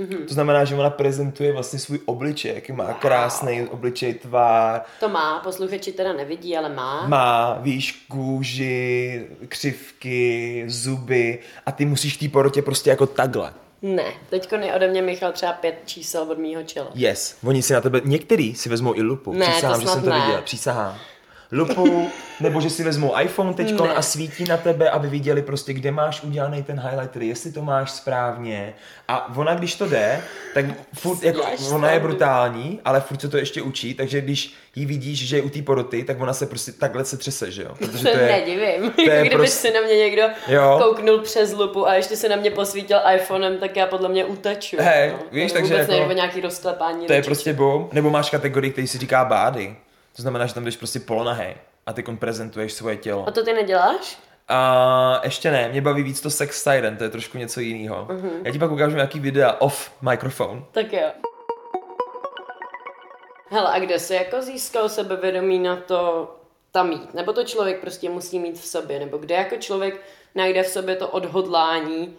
[0.02, 0.26] Mm-hmm.
[0.28, 2.94] To znamená, že ona prezentuje vlastně svůj obličej, jaký má wow.
[2.94, 4.82] krásný obličej, tvár.
[5.00, 7.08] To má, posluchači teda nevidí, ale má.
[7.08, 13.54] Má, víš, kůži, křivky, zuby a ty musíš té porotě prostě jako takhle.
[13.82, 16.88] Ne, teďko je ode mě Michal třeba pět čísel od mýho čela.
[16.94, 19.34] Yes, oni si na tebe, některý si vezmou i lupu.
[19.34, 20.20] Ne, Přísahám, to že jsem to ne.
[20.20, 20.98] viděl, přísahám
[21.52, 22.10] lupu,
[22.40, 26.24] nebo že si vezmou iPhone teď a svítí na tebe, aby viděli prostě, kde máš
[26.24, 28.74] udělaný ten highlighter, jestli to máš správně.
[29.08, 30.22] A ona, když to jde,
[30.54, 34.86] tak furt, jako, ona je brutální, ale furt se to ještě učí, takže když jí
[34.86, 37.76] vidíš, že je u té poroty, tak ona se prostě takhle se třese, že jo?
[37.78, 38.92] Protože to je, nedivím.
[38.92, 39.68] To je Kdyby prostě...
[39.68, 40.80] si na mě někdo jo.
[40.84, 44.78] kouknul přes lupu a ještě se na mě posvítil iPhonem, tak já podle mě utaču.
[44.80, 45.20] Hej, no.
[45.32, 47.08] víš, takže jako, nějaký rozklepání.
[47.08, 47.90] To je prostě boom.
[47.92, 49.76] Nebo máš kategorii, který si říká bády.
[50.16, 53.28] To znamená, že tam jdeš prostě polonahej a ty prezentuješ svoje tělo.
[53.28, 54.20] A to ty neděláš?
[54.48, 58.06] A ještě ne, mě baví víc to sex side, to je trošku něco jiného.
[58.06, 58.42] Uh-huh.
[58.44, 60.66] Já ti pak ukážu nějaký videa off mikrofon.
[60.72, 61.12] Tak jo.
[63.50, 66.36] Hele, a kde se jako získal sebevědomí na to
[66.72, 67.14] tam mít?
[67.14, 69.00] Nebo to člověk prostě musí mít v sobě?
[69.00, 70.02] Nebo kde jako člověk
[70.36, 72.16] najde v sobě to odhodlání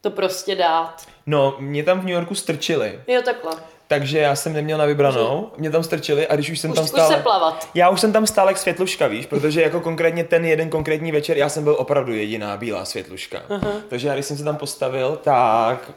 [0.00, 1.06] to prostě dát?
[1.26, 3.00] No, mě tam v New Yorku strčili.
[3.06, 3.52] Jo, takhle
[3.88, 6.86] takže já jsem neměl na vybranou, mě tam strčili a když už jsem už, tam
[6.86, 7.08] stál...
[7.08, 7.68] se plavat.
[7.74, 11.36] Já už jsem tam stál jak světluška, víš, protože jako konkrétně ten jeden konkrétní večer
[11.36, 13.38] já jsem byl opravdu jediná bílá světluška.
[13.48, 13.72] Uh-huh.
[13.88, 15.90] Takže já když jsem se tam postavil, tak...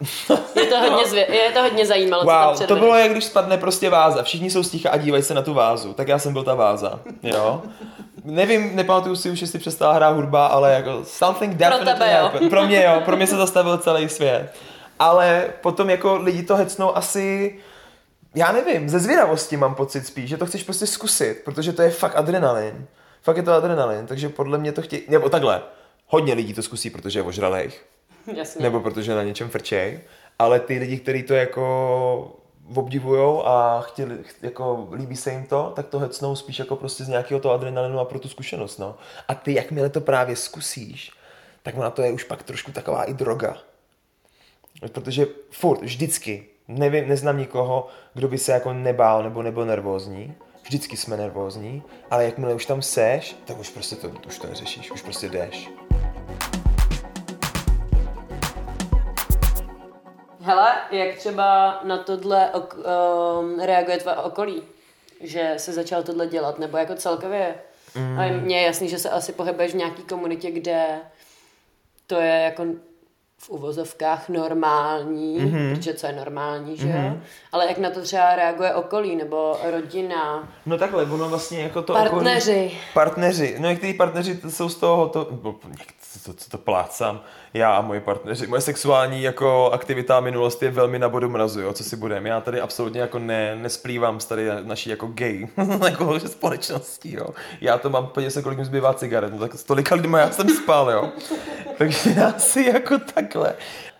[0.56, 1.36] je to hodně, zvě...
[1.36, 4.24] je to hodně zajímalo, wow, co tam to bylo jak když spadne prostě váza.
[4.24, 5.94] Všichni jsou sticha a dívají se na tu vázu.
[5.94, 7.62] Tak já jsem byl ta váza, jo.
[8.24, 12.50] Nevím, nepamatuju si už, jestli přestala hrát hudba, ale jako something definitely Pro tebe, jo.
[12.50, 14.54] Pro mě jo, pro mě se zastavil celý svět.
[15.00, 17.56] Ale potom jako lidi to hecnou asi
[18.36, 21.90] já nevím, ze zvědavosti mám pocit spíš, že to chceš prostě zkusit, protože to je
[21.90, 22.88] fakt adrenalin.
[23.22, 25.62] Fakt je to adrenalin, takže podle mě to chtějí, nebo takhle,
[26.08, 27.86] hodně lidí to zkusí, protože je ožralejch.
[28.36, 28.64] Jasně.
[28.64, 30.00] Nebo protože na něčem frčej,
[30.40, 32.36] ale ty lidi, kteří to jako
[32.76, 37.08] obdivujou a chtěli, jako líbí se jim to, tak to hecnou spíš jako prostě z
[37.08, 38.98] nějakého toho adrenalinu a pro tu zkušenost, no.
[39.28, 41.12] A ty, jakmile to právě zkusíš,
[41.64, 43.58] tak ona to je už pak trošku taková i droga.
[44.92, 50.36] Protože furt, vždycky, nevím, neznám nikoho, kdo by se jako nebál nebo nebyl nervózní.
[50.64, 54.92] Vždycky jsme nervózní, ale jakmile už tam seš, tak už prostě to, už to neřešíš,
[54.92, 55.70] už prostě jdeš.
[60.42, 64.64] Hele, jak třeba na tohle ok, um, reaguje tvoje okolí?
[65.22, 67.56] Že se začal tohle dělat, nebo jako celkově?
[67.96, 68.20] Mm.
[68.20, 71.00] A mně je jasný, že se asi pohybuješ v nějaký komunitě, kde
[72.08, 72.66] to je jako
[73.42, 75.76] v uvozovkách normální, mm-hmm.
[75.76, 77.06] protože co je normální, že mm-hmm.
[77.06, 77.18] jo?
[77.52, 80.50] Ale jak na to třeba reaguje okolí nebo rodina?
[80.66, 82.66] No takhle, ono vlastně jako to Partneři.
[82.66, 83.56] Okolí, partneři.
[83.60, 85.28] No někteří partneři jsou z toho, to,
[86.24, 87.22] co, co to plácám,
[87.54, 88.48] já a moji partneři.
[88.48, 92.30] Moje sexuální jako aktivita a minulost je velmi na bodu mrazu, jo, co si budeme.
[92.30, 95.48] Já tady absolutně jako ne, nesplývám s tady naší jako gay
[95.86, 97.28] jako společností, jo.
[97.62, 100.50] Já to mám, podívej se, kolik mi zbývá cigaret, no tak tolika lidma já jsem
[100.50, 101.12] spal, jo.
[101.78, 103.54] Takže já si jako takhle.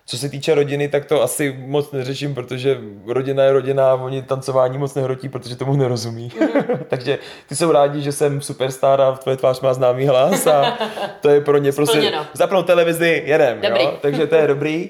[0.06, 4.22] Co se týče rodiny, tak to asi moc neřeším, protože rodina je rodina a oni
[4.22, 6.32] tancování moc nehrotí, protože tomu nerozumí.
[6.88, 10.78] Takže ty jsou rádi, že jsem superstar a tvoje tvář má známý hlas a
[11.22, 13.62] to je pro ně prostě zapnout televizi, jedem.
[13.62, 13.84] Dobrý.
[13.84, 13.98] Jo?
[14.02, 14.90] Takže to je dobrý.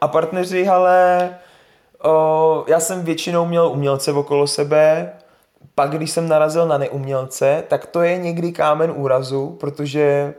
[0.00, 1.30] A partneři, ale
[2.02, 5.12] o, já jsem většinou měl umělce okolo sebe,
[5.74, 10.34] pak když jsem narazil na neumělce, tak to je někdy kámen úrazu, protože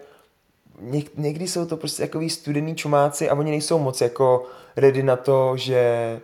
[0.81, 5.15] něk, někdy jsou to prostě takový studený čumáci a oni nejsou moc jako ready na
[5.15, 6.21] to, že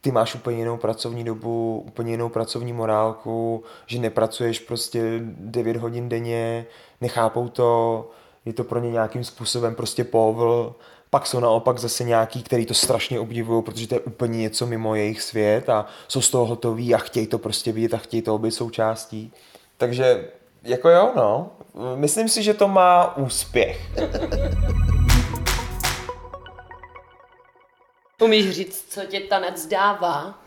[0.00, 6.08] ty máš úplně jinou pracovní dobu, úplně jinou pracovní morálku, že nepracuješ prostě 9 hodin
[6.08, 6.66] denně,
[7.00, 8.10] nechápou to,
[8.44, 10.74] je to pro ně nějakým způsobem prostě povl.
[11.10, 14.94] Pak jsou naopak zase nějaký, který to strašně obdivují, protože to je úplně něco mimo
[14.94, 18.38] jejich svět a jsou z toho hotoví a chtějí to prostě vidět a chtějí to
[18.38, 19.32] být součástí.
[19.76, 20.28] Takže
[20.62, 21.50] jako jo, no.
[21.94, 23.90] Myslím si, že to má úspěch.
[28.22, 30.38] Umíš říct, co tě tanec dává?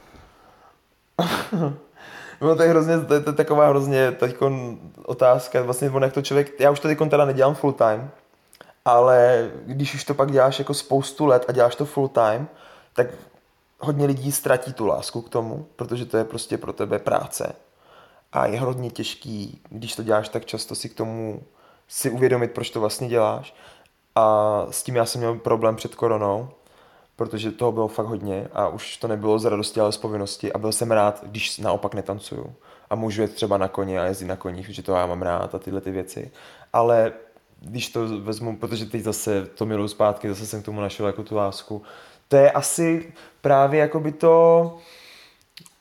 [2.42, 4.52] no to je hrozně, to je, to je taková hrozně teďko
[5.06, 8.12] otázka, vlastně on jak to člověk, já už to teď teda nedělám full time,
[8.86, 12.48] ale když už to pak děláš jako spoustu let a děláš to full time,
[12.94, 13.08] tak
[13.80, 17.56] hodně lidí ztratí tu lásku k tomu, protože to je prostě pro tebe práce.
[18.34, 21.44] A je hodně těžký, když to děláš tak často, si k tomu
[21.88, 23.56] si uvědomit, proč to vlastně děláš.
[24.16, 26.50] A s tím já jsem měl problém před koronou,
[27.16, 30.58] protože toho bylo fakt hodně a už to nebylo z radosti, ale z povinnosti a
[30.58, 32.56] byl jsem rád, když naopak netancuju
[32.90, 35.56] a můžu jet třeba na koně a jezdit na koních, že to já mám rád
[35.56, 36.32] a tyhle ty věci.
[36.74, 37.14] Ale
[37.60, 41.24] když to vezmu, protože teď zase to miluju zpátky, zase jsem k tomu našel jako
[41.24, 41.82] tu lásku,
[42.28, 44.78] to je asi právě jako by to,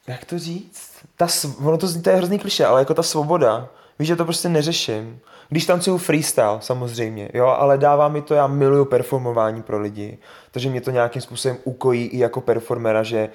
[0.07, 1.27] jak to říct, ta,
[1.65, 5.21] ono to, to je hrozný kliše, ale jako ta svoboda, víš, že to prostě neřeším.
[5.49, 10.19] Když tancuju freestyle, samozřejmě, jo, ale dává mi to, já miluju performování pro lidi,
[10.51, 13.29] takže mě to nějakým způsobem ukojí i jako performera, že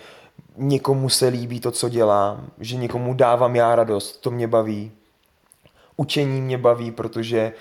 [0.58, 4.92] někomu se líbí to, co dělám, že někomu dávám já radost, to mě baví.
[5.98, 7.54] Učení mě baví, protože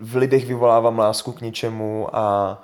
[0.00, 2.62] v lidech vyvolávám lásku k něčemu a,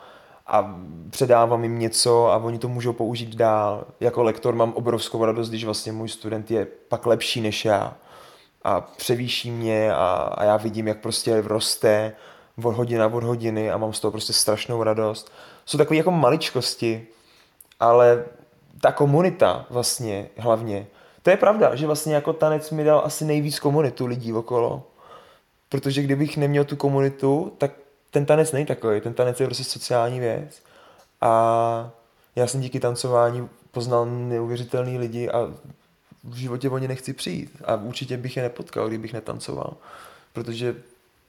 [0.49, 0.75] a
[1.11, 3.85] předávám jim něco a oni to můžou použít dál.
[4.01, 7.97] Jako lektor mám obrovskou radost, když vlastně můj student je pak lepší než já
[8.63, 12.13] a převýší mě a, a já vidím, jak prostě roste
[12.63, 15.33] od hodina od hodiny a mám z toho prostě strašnou radost.
[15.65, 17.07] Jsou takové jako maličkosti,
[17.81, 18.25] ale
[18.81, 20.87] ta komunita vlastně hlavně.
[21.23, 24.83] To je pravda, že vlastně jako tanec mi dal asi nejvíc komunitu lidí okolo.
[25.69, 27.71] Protože kdybych neměl tu komunitu, tak
[28.11, 29.01] ten tanec není takový.
[29.01, 30.63] Ten tanec je prostě sociální věc.
[31.21, 31.91] A
[32.37, 35.51] já jsem díky tancování poznal neuvěřitelný lidi a
[36.25, 37.63] v životě o ně nechci přijít.
[37.65, 39.77] A určitě bych je nepotkal, kdybych netancoval.
[40.33, 40.77] Protože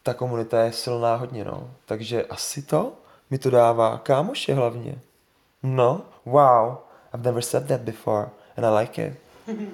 [0.03, 1.71] ta komunita je silná hodně, no.
[1.85, 2.93] Takže asi to
[3.29, 4.95] mi to dává kámoše hlavně.
[5.63, 6.75] No, wow.
[7.13, 9.13] I've never said that before and I like it.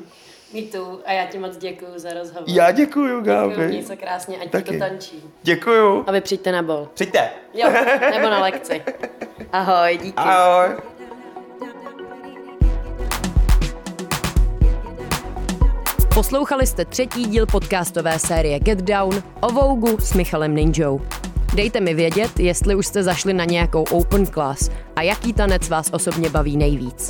[0.63, 0.99] Too.
[1.05, 2.43] A já ti moc děkuji za rozhovor.
[2.47, 3.55] Já děkuji, Gáby.
[3.55, 4.71] Děkuji, se krásně, ať Taky.
[4.71, 5.23] to tančí.
[5.43, 6.03] Děkuju.
[6.07, 6.87] A vy přijďte na bol.
[6.93, 7.29] Přijďte.
[7.53, 7.69] Jo,
[8.11, 8.81] nebo na lekci.
[9.51, 10.17] Ahoj, díky.
[10.17, 10.69] Ahoj.
[16.13, 21.01] Poslouchali jste třetí díl podcastové série Get Down o Vougu s Michalem Ninjou.
[21.55, 25.89] Dejte mi vědět, jestli už jste zašli na nějakou open class a jaký tanec vás
[25.93, 27.09] osobně baví nejvíc.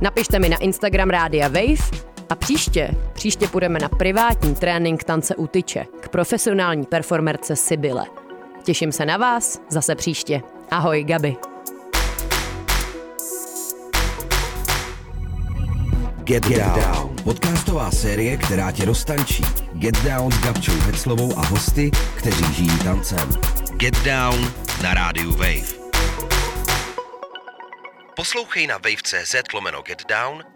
[0.00, 5.46] Napište mi na Instagram Rádia Wave a příště, příště půjdeme na privátní trénink tance u
[5.46, 8.06] tyče k profesionální performerce Sibyle.
[8.62, 10.42] Těším se na vás zase příště.
[10.70, 11.36] Ahoj, Gabi.
[16.24, 16.80] Get, Get Down.
[16.80, 17.16] Down.
[17.24, 19.44] Podcastová série, která tě roztančí.
[19.72, 23.30] Get Down s Gabčou Heclovou a hosty, kteří žijí tancem.
[23.76, 25.86] Get Down na rádiu Wave.
[28.16, 30.55] Poslouchej na wave.cz lomeno Get Down,